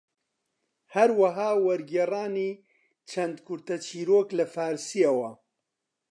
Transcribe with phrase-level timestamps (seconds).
[0.95, 2.51] هەروەها وەرگێڕانی
[3.09, 5.31] چەند کورتە چیرۆک لە فارسییەوە